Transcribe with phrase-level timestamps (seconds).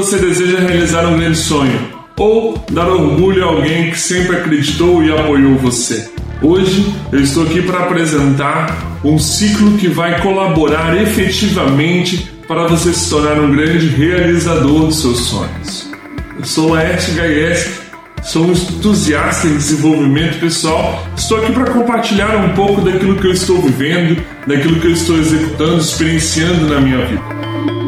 [0.00, 1.78] você deseja realizar um grande sonho
[2.16, 6.10] ou dar orgulho a alguém que sempre acreditou e apoiou você.
[6.40, 13.10] Hoje eu estou aqui para apresentar um ciclo que vai colaborar efetivamente para você se
[13.10, 15.90] tornar um grande realizador dos seus sonhos.
[16.38, 17.80] Eu sou Laerte Gaieski,
[18.22, 21.06] sou um entusiasta em desenvolvimento pessoal.
[21.14, 25.18] Estou aqui para compartilhar um pouco daquilo que eu estou vivendo, daquilo que eu estou
[25.18, 27.79] executando, experienciando na minha vida.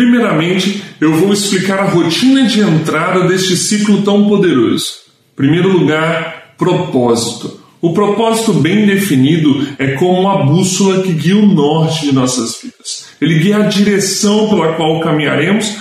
[0.00, 4.94] Primeiramente, eu vou explicar a rotina de entrada deste ciclo tão poderoso.
[5.36, 7.60] Primeiro lugar, propósito.
[7.82, 13.08] O propósito bem definido é como uma bússola que guia o norte de nossas vidas.
[13.20, 15.76] Ele guia a direção pela qual caminharemos.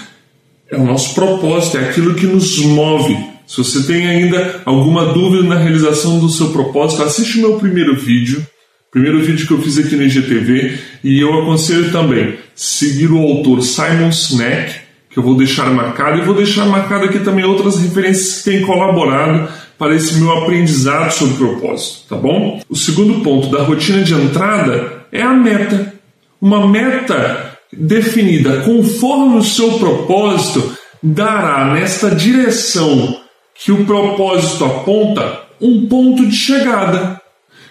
[0.70, 3.16] É o nosso propósito, é aquilo que nos move.
[3.48, 7.96] Se você tem ainda alguma dúvida na realização do seu propósito, assiste o meu primeiro
[7.96, 8.46] vídeo,
[8.92, 13.62] primeiro vídeo que eu fiz aqui no IGTV, e eu aconselho também seguir o autor
[13.62, 14.74] Simon Sinek,
[15.10, 18.62] que eu vou deixar marcado, e vou deixar marcado aqui também outras referências que têm
[18.66, 22.62] colaborado para esse meu aprendizado sobre propósito, tá bom?
[22.70, 25.94] O segundo ponto da rotina de entrada é a meta.
[26.42, 33.20] Uma meta definida conforme o seu propósito dará nesta direção
[33.56, 37.19] que o propósito aponta um ponto de chegada.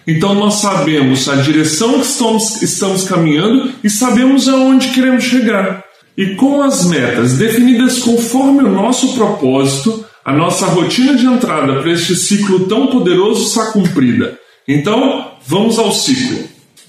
[0.09, 5.83] Então nós sabemos a direção que estamos, estamos caminhando e sabemos aonde queremos chegar.
[6.17, 11.91] E com as metas definidas conforme o nosso propósito, a nossa rotina de entrada para
[11.91, 14.35] este ciclo tão poderoso está cumprida.
[14.67, 16.39] Então, vamos ao ciclo.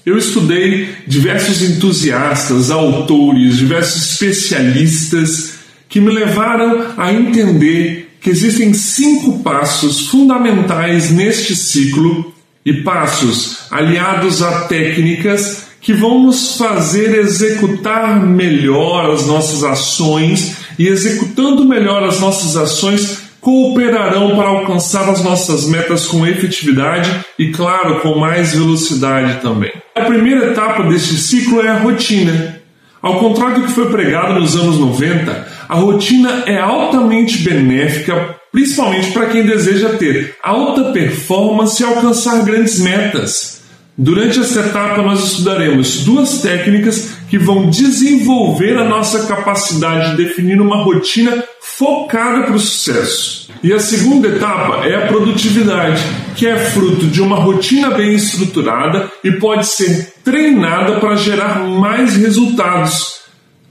[0.03, 9.43] Eu estudei diversos entusiastas, autores, diversos especialistas que me levaram a entender que existem cinco
[9.43, 12.33] passos fundamentais neste ciclo
[12.65, 20.87] e passos aliados a técnicas que vão nos fazer executar melhor as nossas ações e
[20.87, 27.99] executando melhor as nossas ações cooperarão para alcançar as nossas metas com efetividade e, claro,
[28.01, 29.71] com mais velocidade também.
[29.95, 32.61] A primeira etapa deste ciclo é a rotina.
[33.01, 39.11] Ao contrário do que foi pregado nos anos 90, a rotina é altamente benéfica, principalmente
[39.11, 43.61] para quem deseja ter alta performance e alcançar grandes metas.
[43.97, 50.59] Durante esta etapa, nós estudaremos duas técnicas que vão desenvolver a nossa capacidade de definir
[50.59, 53.49] uma rotina focada para o sucesso.
[53.63, 56.01] E a segunda etapa é a produtividade,
[56.35, 62.15] que é fruto de uma rotina bem estruturada e pode ser treinada para gerar mais
[62.15, 63.20] resultados.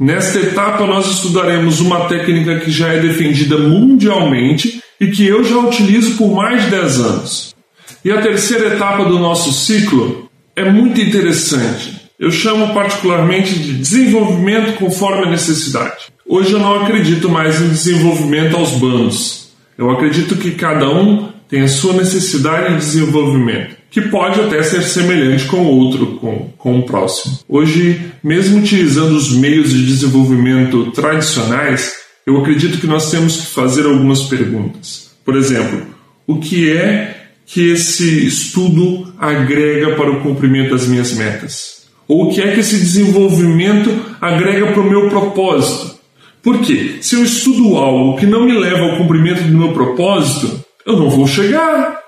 [0.00, 5.58] Nesta etapa, nós estudaremos uma técnica que já é defendida mundialmente e que eu já
[5.58, 7.54] utilizo por mais de 10 anos.
[8.02, 12.00] E a terceira etapa do nosso ciclo é muito interessante.
[12.18, 16.10] Eu chamo particularmente de desenvolvimento conforme a necessidade.
[16.26, 19.50] Hoje eu não acredito mais em desenvolvimento aos bandos.
[19.76, 24.82] Eu acredito que cada um tem a sua necessidade de desenvolvimento, que pode até ser
[24.82, 27.38] semelhante com outro, com, com o próximo.
[27.48, 31.92] Hoje, mesmo utilizando os meios de desenvolvimento tradicionais,
[32.24, 35.10] eu acredito que nós temos que fazer algumas perguntas.
[35.24, 35.86] Por exemplo,
[36.26, 41.80] o que é que esse estudo agrega para o cumprimento das minhas metas?
[42.06, 43.90] Ou o que é que esse desenvolvimento
[44.20, 45.98] agrega para o meu propósito?
[46.42, 50.96] Porque se eu estudo algo que não me leva ao cumprimento do meu propósito, eu
[50.96, 51.99] não vou chegar.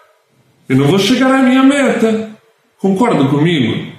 [0.72, 2.30] Eu não vou chegar à minha meta.
[2.78, 3.92] Concorda comigo?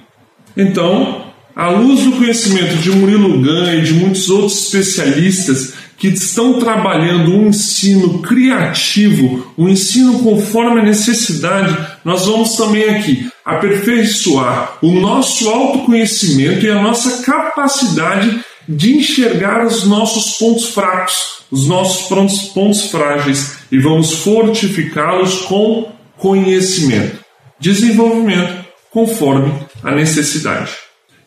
[0.56, 6.58] Então, à luz do conhecimento de Murilo Gun e de muitos outros especialistas que estão
[6.58, 14.90] trabalhando um ensino criativo, um ensino conforme a necessidade, nós vamos também aqui aperfeiçoar o
[14.90, 22.08] nosso autoconhecimento e a nossa capacidade de enxergar os nossos pontos fracos, os nossos
[22.48, 27.24] pontos frágeis e vamos fortificá-los com conhecimento,
[27.58, 29.52] desenvolvimento conforme
[29.82, 30.72] a necessidade.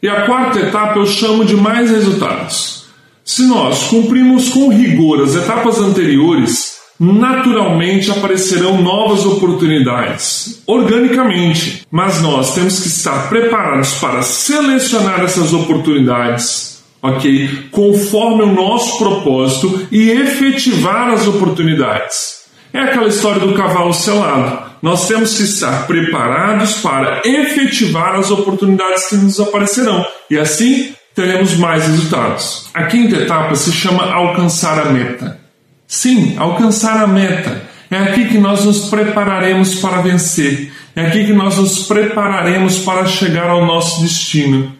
[0.01, 2.85] E a quarta etapa eu chamo de mais resultados.
[3.25, 12.55] Se nós cumprimos com rigor as etapas anteriores, naturalmente aparecerão novas oportunidades, organicamente, mas nós
[12.55, 17.67] temos que estar preparados para selecionar essas oportunidades, ok?
[17.71, 22.46] Conforme o nosso propósito e efetivar as oportunidades.
[22.73, 24.67] É aquela história do cavalo selado.
[24.81, 31.55] Nós temos que estar preparados para efetivar as oportunidades que nos aparecerão e assim teremos
[31.55, 32.69] mais resultados.
[32.73, 35.39] A quinta etapa se chama alcançar a meta.
[35.87, 37.63] Sim, alcançar a meta.
[37.89, 40.71] É aqui que nós nos prepararemos para vencer.
[40.95, 44.73] É aqui que nós nos prepararemos para chegar ao nosso destino.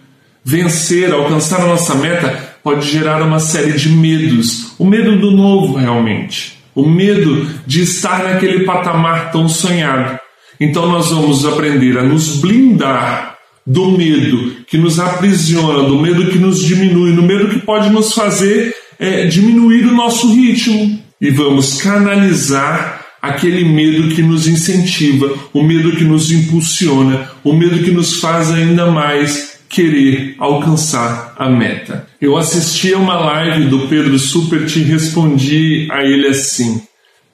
[0.43, 4.73] Vencer, alcançar a nossa meta, pode gerar uma série de medos.
[4.77, 6.56] O medo do novo, realmente.
[6.77, 10.19] O medo de estar naquele patamar tão sonhado.
[10.59, 13.35] Então, nós vamos aprender a nos blindar
[13.65, 18.13] do medo que nos aprisiona, do medo que nos diminui, do medo que pode nos
[18.13, 20.99] fazer é, diminuir o nosso ritmo.
[21.19, 27.83] E vamos canalizar aquele medo que nos incentiva, o medo que nos impulsiona, o medo
[27.83, 32.07] que nos faz ainda mais querer alcançar a meta.
[32.19, 36.81] Eu assisti a uma live do Pedro Super e respondi a ele assim: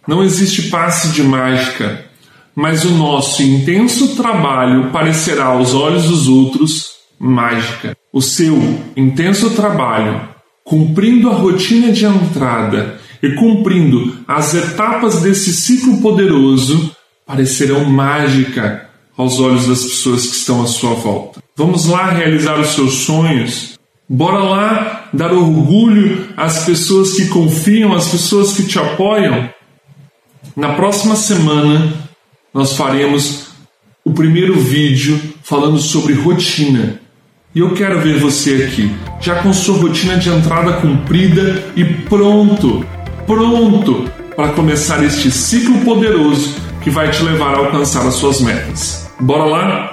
[0.08, 2.06] Não existe passe de mágica,
[2.56, 7.96] mas o nosso intenso trabalho parecerá aos olhos dos outros mágica.
[8.12, 8.58] O seu
[8.96, 10.30] intenso trabalho,
[10.64, 16.94] cumprindo a rotina de entrada e cumprindo as etapas desse ciclo poderoso,
[17.26, 21.43] parecerão mágica aos olhos das pessoas que estão à sua volta.
[21.56, 23.78] Vamos lá realizar os seus sonhos.
[24.10, 29.50] Bora lá dar orgulho às pessoas que confiam, às pessoas que te apoiam.
[30.56, 31.94] Na próxima semana,
[32.54, 33.48] nós faremos
[34.04, 37.00] o primeiro vídeo falando sobre rotina.
[37.56, 38.92] E eu quero ver você aqui,
[39.22, 42.84] já com sua rotina de entrada cumprida e pronto
[43.26, 49.10] pronto para começar este ciclo poderoso que vai te levar a alcançar as suas metas.
[49.20, 49.93] Bora lá?